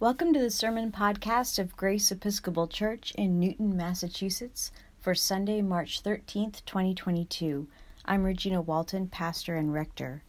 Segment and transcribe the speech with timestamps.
[0.00, 6.02] Welcome to the sermon podcast of Grace Episcopal Church in Newton, Massachusetts for Sunday, March
[6.02, 7.68] 13th, 2022.
[8.06, 10.22] I'm Regina Walton, pastor and rector.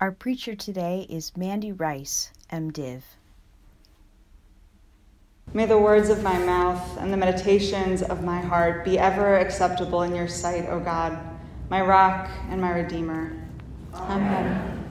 [0.00, 3.02] Our preacher today is Mandy Rice, MDiv.
[5.52, 10.02] May the words of my mouth and the meditations of my heart be ever acceptable
[10.02, 11.18] in your sight, O God,
[11.70, 13.36] my rock and my redeemer.
[13.94, 14.84] Amen.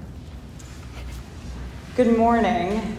[1.96, 2.95] Good morning.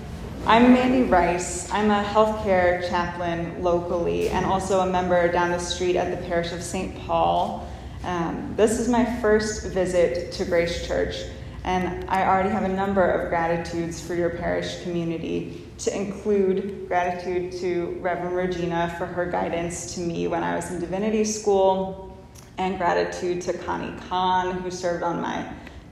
[0.48, 1.68] I'm Mandy Rice.
[1.72, 6.52] I'm a healthcare chaplain locally and also a member down the street at the parish
[6.52, 6.96] of St.
[7.00, 7.68] Paul.
[8.04, 11.16] Um, this is my first visit to Grace Church,
[11.64, 17.50] and I already have a number of gratitudes for your parish community, to include gratitude
[17.60, 22.16] to Reverend Regina for her guidance to me when I was in divinity school,
[22.56, 25.44] and gratitude to Connie Kahn, who served on my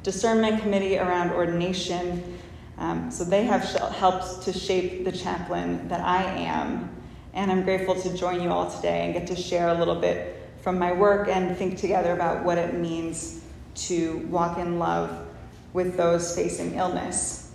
[0.05, 2.34] discernment committee around ordination.
[2.79, 6.91] Um, so they have helped to shape the chaplain that I am.
[7.33, 10.41] And I'm grateful to join you all today and get to share a little bit
[10.61, 13.43] from my work and think together about what it means
[13.75, 15.27] to walk in love
[15.73, 17.51] with those facing illness.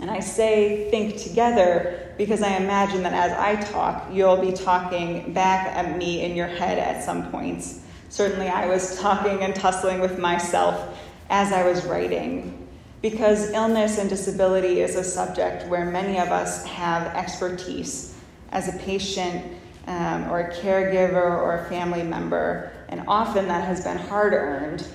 [0.00, 5.32] And I say think together because I imagine that as I talk, you'll be talking
[5.32, 7.80] back at me in your head at some points.
[8.08, 10.98] Certainly, I was talking and tussling with myself
[11.30, 12.63] as I was writing
[13.04, 18.14] because illness and disability is a subject where many of us have expertise
[18.50, 19.44] as a patient
[19.86, 24.88] um, or a caregiver or a family member, and often that has been hard earned.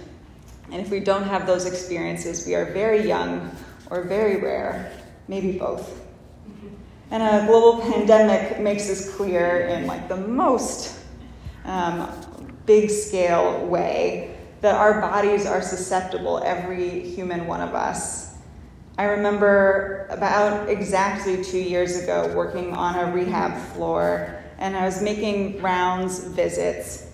[0.72, 3.56] And if we don't have those experiences, we are very young
[3.92, 4.92] or very rare,
[5.28, 6.02] maybe both.
[7.12, 11.00] And a global pandemic makes this clear in like the most
[11.64, 12.10] um,
[12.66, 14.29] big scale way
[14.62, 18.36] that our bodies are susceptible, every human one of us.
[18.98, 25.02] I remember about exactly two years ago working on a rehab floor, and I was
[25.02, 27.06] making rounds visits.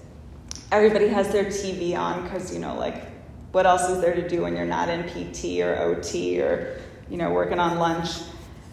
[0.72, 3.04] Everybody has their TV on because, you know, like,
[3.52, 7.18] what else is there to do when you're not in PT or OT or, you
[7.18, 8.10] know, working on lunch?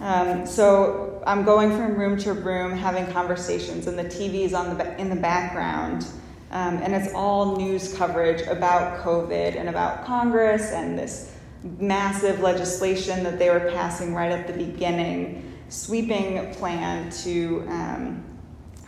[0.00, 4.98] Um, so I'm going from room to room having conversations, and the TV's on the
[4.98, 6.06] in the background.
[6.52, 11.34] Um, and it's all news coverage about COVID and about Congress and this
[11.78, 18.24] massive legislation that they were passing right at the beginning, sweeping plan to um,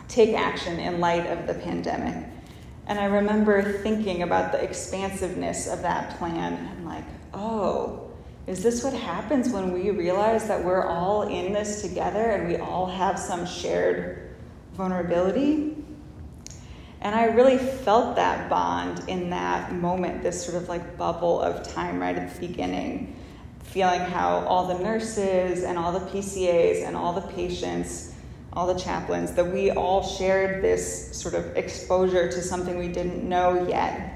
[0.07, 2.29] take action in light of the pandemic.
[2.87, 8.11] And I remember thinking about the expansiveness of that plan and, like, oh,
[8.45, 12.57] is this what happens when we realize that we're all in this together and we
[12.57, 14.35] all have some shared
[14.75, 15.74] vulnerability?
[17.01, 21.67] And I really felt that bond in that moment, this sort of like bubble of
[21.67, 23.15] time right at the beginning,
[23.63, 28.13] feeling how all the nurses and all the PCAs and all the patients,
[28.53, 33.27] all the chaplains, that we all shared this sort of exposure to something we didn't
[33.27, 34.13] know yet.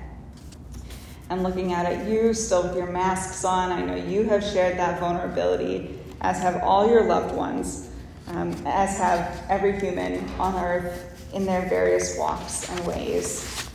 [1.29, 4.77] And looking out at you, still with your masks on, I know you have shared
[4.79, 7.89] that vulnerability, as have all your loved ones,
[8.29, 13.69] um, as have every human on earth in their various walks and ways.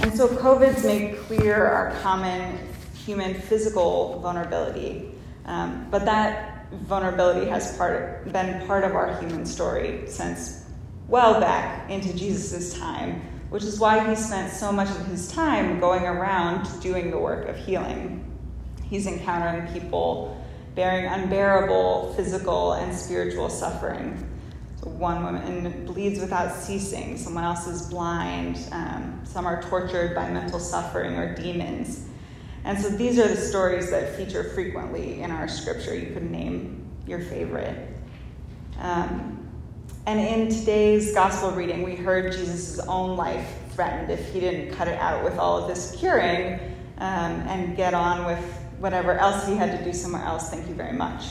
[0.00, 2.58] And so COVID's made clear our common
[2.94, 5.12] human physical vulnerability,
[5.44, 10.64] um, but that vulnerability has part, been part of our human story since
[11.08, 13.20] well back into Jesus' time,
[13.50, 17.48] which is why he spent so much of his time going around doing the work
[17.48, 18.24] of healing.
[18.82, 20.42] He's encountering people
[20.74, 24.31] bearing unbearable physical and spiritual suffering
[24.84, 30.28] one woman and bleeds without ceasing, someone else is blind, um, some are tortured by
[30.28, 32.08] mental suffering or demons.
[32.64, 35.94] And so these are the stories that feature frequently in our scripture.
[35.94, 37.88] You could name your favorite.
[38.78, 39.48] Um,
[40.06, 44.88] and in today's gospel reading, we heard Jesus' own life threatened if he didn't cut
[44.88, 46.54] it out with all of this curing
[46.98, 48.44] um, and get on with
[48.78, 50.50] whatever else he had to do somewhere else.
[50.50, 51.26] Thank you very much.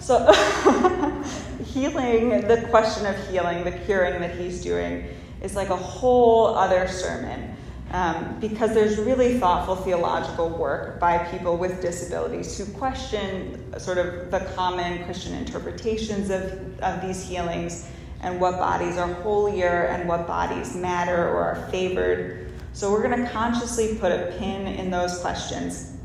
[0.00, 0.32] So,
[1.66, 5.06] healing, the question of healing, the curing that he's doing,
[5.42, 7.54] is like a whole other sermon.
[7.92, 14.30] Um, because there's really thoughtful theological work by people with disabilities who question sort of
[14.30, 17.88] the common Christian interpretations of, of these healings
[18.22, 22.52] and what bodies are holier and what bodies matter or are favored.
[22.72, 25.96] So we're going to consciously put a pin in those questions,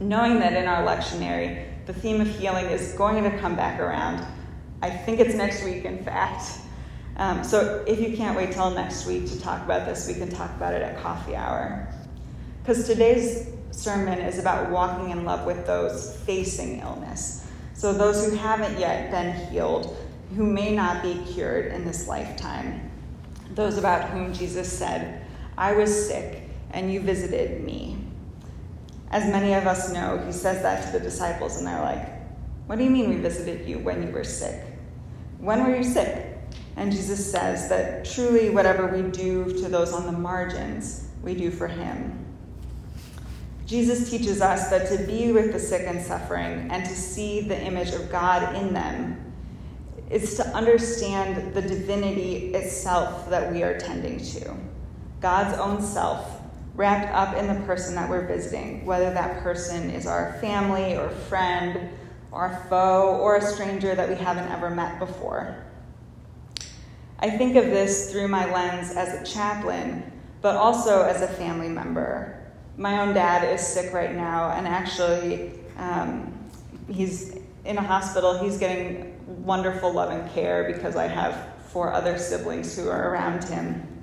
[0.00, 4.22] knowing that in our lectionary, the theme of healing is going to come back around.
[4.82, 6.58] I think it's next week, in fact.
[7.16, 10.28] Um, so if you can't wait till next week to talk about this, we can
[10.28, 11.88] talk about it at coffee hour.
[12.60, 17.46] Because today's sermon is about walking in love with those facing illness.
[17.72, 19.96] So, those who haven't yet been healed,
[20.36, 22.90] who may not be cured in this lifetime,
[23.54, 25.24] those about whom Jesus said,
[25.56, 26.42] I was sick
[26.72, 27.96] and you visited me.
[29.10, 32.06] As many of us know, he says that to the disciples, and they're like,
[32.66, 34.64] What do you mean we visited you when you were sick?
[35.38, 36.36] When were you sick?
[36.76, 41.50] And Jesus says that truly, whatever we do to those on the margins, we do
[41.50, 42.24] for him.
[43.66, 47.60] Jesus teaches us that to be with the sick and suffering and to see the
[47.60, 49.28] image of God in them
[50.08, 54.56] is to understand the divinity itself that we are tending to.
[55.20, 56.37] God's own self
[56.78, 61.10] wrapped up in the person that we're visiting, whether that person is our family or
[61.10, 61.90] friend,
[62.30, 65.56] or foe, or a stranger that we haven't ever met before.
[67.18, 71.68] I think of this through my lens as a chaplain, but also as a family
[71.68, 72.48] member.
[72.76, 76.32] My own dad is sick right now, and actually, um,
[76.88, 78.38] he's in a hospital.
[78.38, 83.42] He's getting wonderful love and care because I have four other siblings who are around
[83.42, 83.97] him.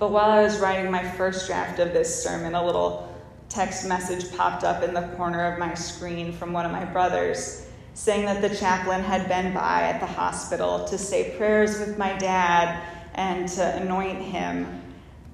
[0.00, 3.14] But while I was writing my first draft of this sermon, a little
[3.50, 7.66] text message popped up in the corner of my screen from one of my brothers
[7.92, 12.16] saying that the chaplain had been by at the hospital to say prayers with my
[12.16, 12.82] dad
[13.14, 14.82] and to anoint him.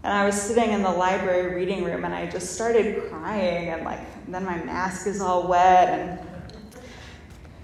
[0.03, 3.85] And I was sitting in the library reading room and I just started crying and
[3.85, 6.19] like then my mask is all wet and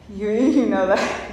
[0.17, 1.32] you, you know that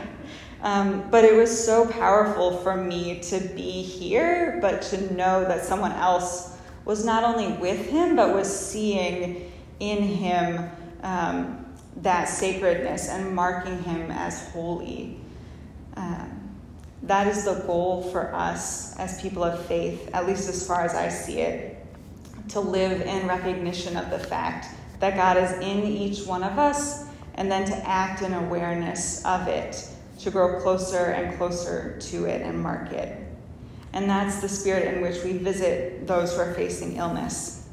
[0.62, 5.64] um, but it was so powerful for me to be here, but to know that
[5.64, 10.70] someone else was not only with him, but was seeing in him
[11.04, 11.66] um,
[11.98, 15.18] that sacredness and marking him as holy.
[15.96, 16.36] Um,
[17.04, 20.94] that is the goal for us as people of faith, at least as far as
[20.94, 21.86] I see it,
[22.50, 24.68] to live in recognition of the fact
[25.00, 29.48] that God is in each one of us, and then to act in awareness of
[29.48, 29.88] it
[30.20, 33.18] to grow closer and closer to it and mark it.
[33.94, 37.68] And that's the spirit in which we visit those who are facing illness.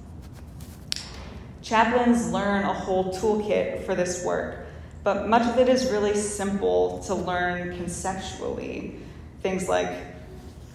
[1.63, 4.67] Chaplains learn a whole toolkit for this work,
[5.03, 9.01] but much of it is really simple to learn conceptually.
[9.43, 9.91] Things like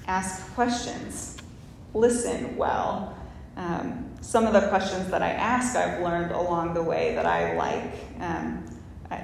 [0.07, 1.37] ask questions,
[1.93, 3.17] listen well.
[3.55, 7.55] Um, some of the questions that I ask, I've learned along the way that I
[7.55, 7.93] like.
[8.19, 8.63] Um,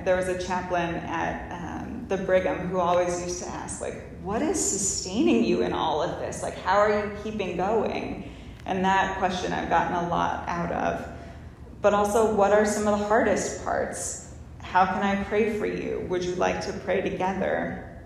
[0.04, 1.77] there was a chaplain at um,
[2.08, 6.20] the Brigham who always used to ask, like, what is sustaining you in all of
[6.20, 6.42] this?
[6.42, 8.32] Like, how are you keeping going?
[8.66, 11.10] And that question I've gotten a lot out of.
[11.82, 14.34] But also, what are some of the hardest parts?
[14.62, 16.06] How can I pray for you?
[16.10, 18.02] Would you like to pray together?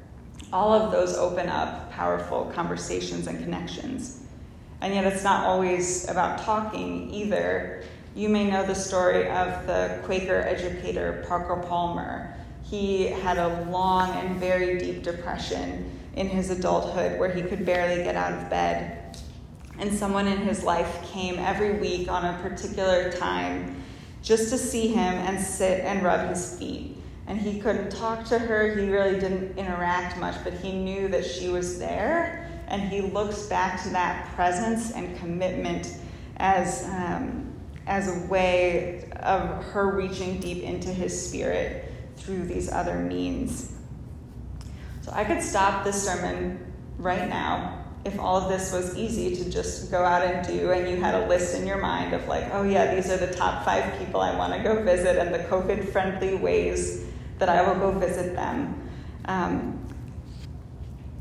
[0.52, 4.24] All of those open up powerful conversations and connections.
[4.82, 7.84] And yet, it's not always about talking either.
[8.16, 12.36] You may know the story of the Quaker educator Parker Palmer.
[12.64, 18.04] He had a long and very deep depression in his adulthood where he could barely
[18.04, 19.18] get out of bed.
[19.80, 23.84] And someone in his life came every week on a particular time
[24.22, 26.98] just to see him and sit and rub his feet.
[27.28, 31.26] And he couldn't talk to her, he really didn't interact much, but he knew that
[31.26, 32.48] she was there.
[32.68, 35.98] And he looks back to that presence and commitment
[36.38, 37.48] as um,
[37.88, 41.91] as a way of her reaching deep into his spirit
[42.22, 43.72] through these other means.
[45.02, 49.50] So I could stop this sermon right now if all of this was easy to
[49.50, 52.46] just go out and do, and you had a list in your mind of, like,
[52.52, 55.40] oh, yeah, these are the top five people I want to go visit and the
[55.40, 57.06] COVID friendly ways
[57.38, 58.90] that I will go visit them.
[59.26, 59.88] Um,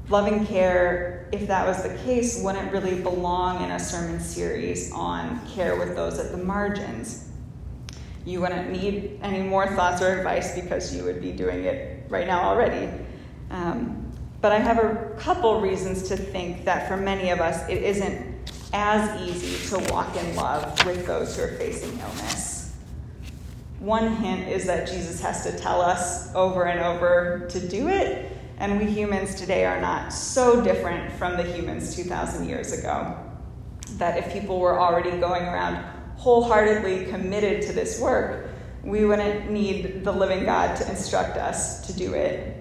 [0.09, 5.47] loving care, if that was the case, wouldn't really belong in a sermon series on
[5.49, 7.30] care with those at the margins.
[8.25, 12.27] You wouldn't need any more thoughts or advice because you would be doing it right
[12.27, 12.89] now already.
[13.51, 17.83] Um, but I have a couple reasons to think that for many of us, it
[17.83, 18.31] isn't
[18.73, 22.77] as easy to walk in love with those who are facing illness.
[23.81, 28.31] One hint is that Jesus has to tell us over and over to do it,
[28.59, 33.17] and we humans today are not so different from the humans 2,000 years ago.
[33.93, 35.83] That if people were already going around
[36.21, 38.51] wholeheartedly committed to this work,
[38.85, 42.57] we wouldn't need the living God to instruct us to do it.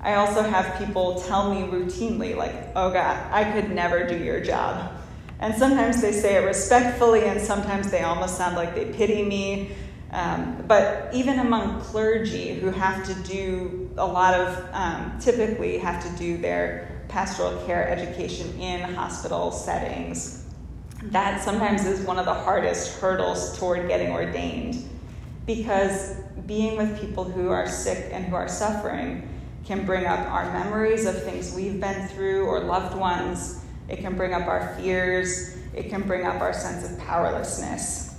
[0.00, 4.40] I also have people tell me routinely, like, oh God, I could never do your
[4.40, 4.92] job.
[5.38, 9.70] And sometimes they say it respectfully, and sometimes they almost sound like they pity me.
[10.10, 16.02] Um, but even among clergy who have to do a lot of, um, typically have
[16.02, 20.43] to do their pastoral care education in hospital settings,
[21.10, 24.88] that sometimes is one of the hardest hurdles toward getting ordained
[25.46, 29.28] because being with people who are sick and who are suffering
[29.64, 33.64] can bring up our memories of things we've been through or loved ones.
[33.88, 35.56] It can bring up our fears.
[35.74, 38.16] It can bring up our sense of powerlessness.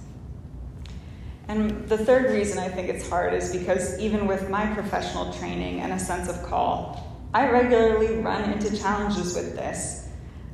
[1.47, 5.81] And the third reason I think it's hard is because even with my professional training
[5.81, 10.04] and a sense of call, I regularly run into challenges with this.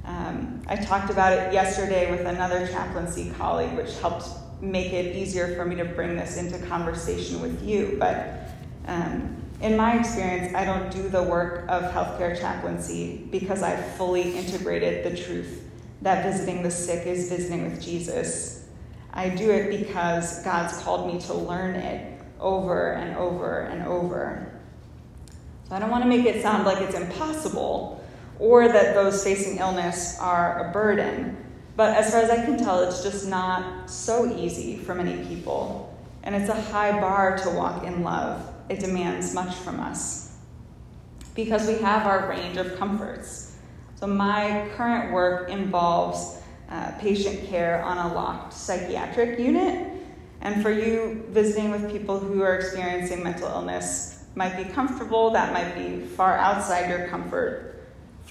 [0.05, 4.27] Um, I talked about it yesterday with another chaplaincy colleague, which helped
[4.62, 7.98] make it easier for me to bring this into conversation with you.
[8.00, 8.50] But
[8.88, 14.38] um, in my experience, I don't do the work of healthcare chaplaincy because I've fully
[14.38, 15.63] integrated the truth
[16.01, 18.67] that visiting the sick is visiting with Jesus.
[19.13, 24.51] I do it because God's called me to learn it over and over and over.
[25.70, 28.00] So I don't want to make it sound like it's impossible
[28.41, 31.38] or that those facing illness are a burden.
[31.77, 35.95] But as far as I can tell, it's just not so easy for many people.
[36.24, 38.51] And it's a high bar to walk in love.
[38.67, 40.39] It demands much from us.
[41.36, 43.55] Because we have our range of comforts.
[43.95, 49.88] So, my current work involves uh, patient care on a locked psychiatric unit.
[50.41, 55.53] And for you visiting with people who are experiencing mental illness, might be comfortable, that
[55.53, 57.71] might be far outside your comfort.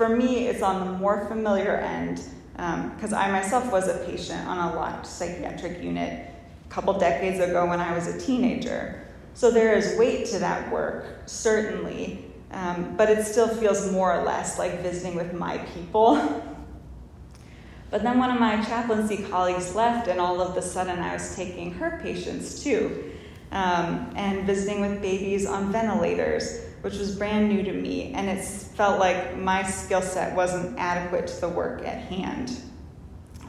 [0.01, 2.23] For me, it's on the more familiar end
[2.55, 6.27] because um, I myself was a patient on a locked psychiatric unit
[6.65, 9.07] a couple decades ago when I was a teenager.
[9.35, 14.25] So there is weight to that work, certainly, um, but it still feels more or
[14.25, 16.15] less like visiting with my people.
[17.91, 21.37] but then one of my chaplaincy colleagues left, and all of a sudden I was
[21.37, 23.13] taking her patients too,
[23.53, 28.43] um, and visiting with babies on ventilators which was brand new to me, and it
[28.43, 32.59] felt like my skill set wasn't adequate to the work at hand.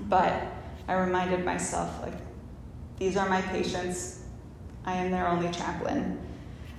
[0.10, 0.34] But
[0.88, 2.14] I reminded myself, like,
[3.00, 4.24] these are my patients.
[4.86, 6.20] I am their only chaplain.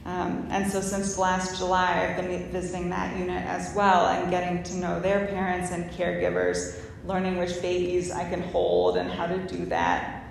[0.04, 4.62] Um, and so since last July, I've been visiting that unit as well and getting
[4.64, 9.38] to know their parents and caregivers, learning which babies I can hold and how to
[9.46, 10.24] do that.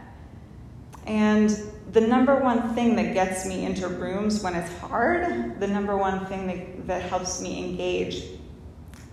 [1.08, 1.58] And
[1.92, 6.26] the number one thing that gets me into rooms when it's hard, the number one
[6.28, 8.24] thing that, that helps me engage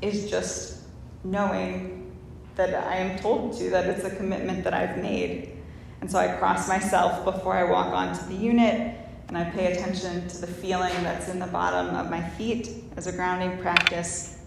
[0.01, 0.85] is just
[1.25, 2.13] knowing
[2.55, 5.57] that I am told to, that it's a commitment that I've made.
[6.01, 10.29] And so I cross myself before I walk onto the unit, and I pay attention
[10.29, 14.39] to the feeling that's in the bottom of my feet as a grounding practice.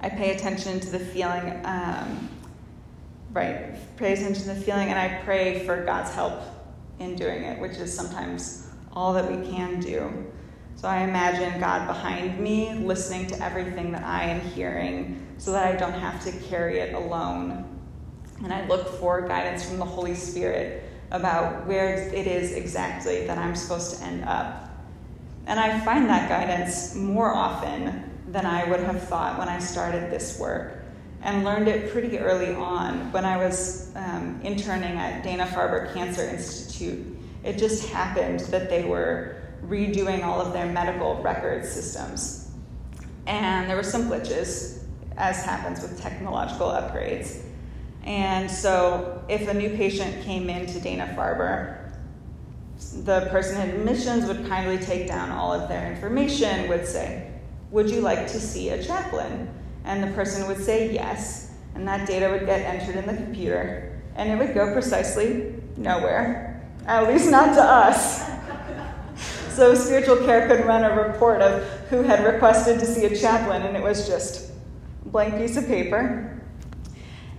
[0.00, 2.28] I pay attention to the feeling, um,
[3.32, 6.53] right, pay attention to the feeling, and I pray for God's help
[6.98, 10.10] in doing it, which is sometimes all that we can do.
[10.76, 15.66] So I imagine God behind me, listening to everything that I am hearing so that
[15.66, 17.64] I don't have to carry it alone.
[18.42, 23.38] And I look for guidance from the Holy Spirit about where it is exactly that
[23.38, 24.70] I'm supposed to end up.
[25.46, 30.10] And I find that guidance more often than I would have thought when I started
[30.10, 30.83] this work
[31.24, 36.22] and learned it pretty early on when I was um, interning at Dana Farber Cancer
[36.28, 37.16] Institute.
[37.42, 42.50] It just happened that they were redoing all of their medical record systems.
[43.26, 44.82] And there were some glitches,
[45.16, 47.40] as happens with technological upgrades.
[48.04, 51.90] And so, if a new patient came in to Dana Farber,
[53.04, 57.32] the person in admissions would kindly take down all of their information, would say,
[57.70, 59.48] Would you like to see a chaplain?
[59.84, 63.92] And the person would say yes, and that data would get entered in the computer,
[64.16, 68.28] and it would go precisely nowhere, at least not to us.
[69.50, 73.62] so spiritual care could run a report of who had requested to see a chaplain,
[73.62, 74.50] and it was just
[75.04, 76.30] a blank piece of paper.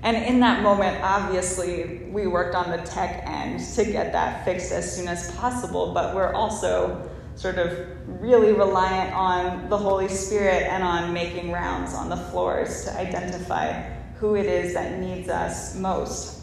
[0.03, 4.71] And in that moment, obviously, we worked on the tech end to get that fixed
[4.71, 7.77] as soon as possible, but we're also sort of
[8.21, 13.81] really reliant on the Holy Spirit and on making rounds on the floors to identify
[14.15, 16.41] who it is that needs us most.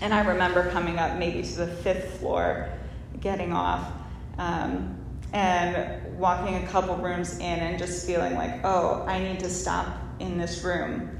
[0.00, 2.72] And I remember coming up maybe to the fifth floor,
[3.20, 3.92] getting off,
[4.38, 4.96] um,
[5.32, 9.98] and walking a couple rooms in and just feeling like, oh, I need to stop
[10.20, 11.18] in this room.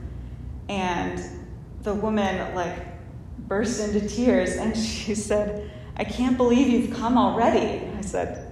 [0.68, 1.23] And
[1.83, 2.76] the woman, like,
[3.47, 7.85] burst into tears and she said, I can't believe you've come already.
[7.97, 8.48] I said,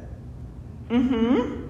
[0.90, 1.62] Mm-hmm.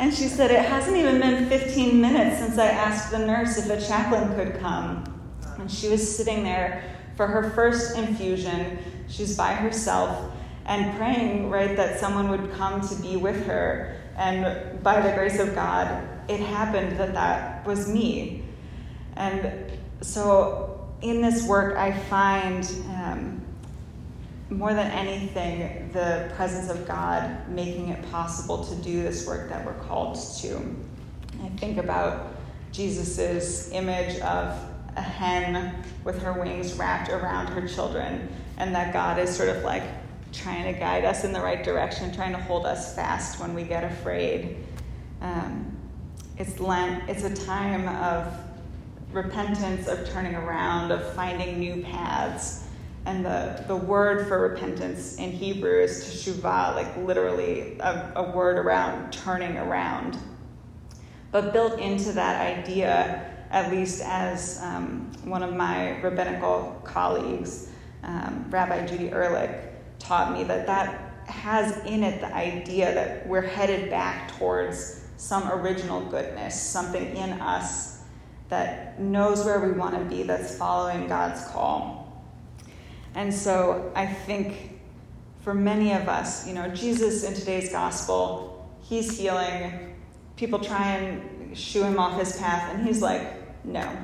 [0.00, 3.70] and she said, It hasn't even been 15 minutes since I asked the nurse if
[3.70, 5.04] a chaplain could come.
[5.58, 6.82] And she was sitting there
[7.16, 8.78] for her first infusion.
[9.08, 10.32] She's by herself
[10.66, 14.00] and praying, right, that someone would come to be with her.
[14.16, 18.44] And by the grace of God, it happened that that was me.
[19.16, 19.70] And
[20.00, 23.42] so in this work, I find um,
[24.52, 29.64] more than anything, the presence of God making it possible to do this work that
[29.64, 30.60] we're called to.
[31.42, 32.34] I think about
[32.70, 34.58] Jesus' image of
[34.96, 38.28] a hen with her wings wrapped around her children,
[38.58, 39.84] and that God is sort of like
[40.32, 43.62] trying to guide us in the right direction, trying to hold us fast when we
[43.62, 44.56] get afraid.
[45.20, 45.76] Um,
[46.38, 48.32] it's Lent, it's a time of
[49.12, 52.66] repentance, of turning around, of finding new paths.
[53.04, 58.58] And the, the word for repentance in Hebrew is teshuvah, like literally a, a word
[58.58, 60.18] around turning around.
[61.32, 67.70] But built into that idea, at least as um, one of my rabbinical colleagues,
[68.04, 69.50] um, Rabbi Judy Ehrlich,
[69.98, 75.50] taught me, that that has in it the idea that we're headed back towards some
[75.52, 78.02] original goodness, something in us
[78.48, 82.01] that knows where we want to be, that's following God's call.
[83.14, 84.80] And so I think
[85.42, 89.94] for many of us, you know, Jesus in today's gospel, he's healing.
[90.36, 93.96] People try and shoo him off his path, and he's like, no,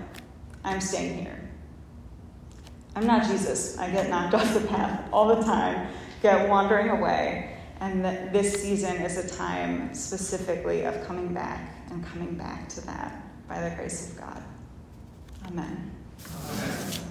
[0.64, 1.48] I'm staying here.
[2.94, 3.78] I'm not Jesus.
[3.78, 5.88] I get knocked off the path all the time,
[6.22, 7.56] get wandering away.
[7.80, 13.22] And this season is a time specifically of coming back and coming back to that
[13.48, 14.42] by the grace of God.
[15.46, 15.92] Amen.
[16.50, 17.07] Amen.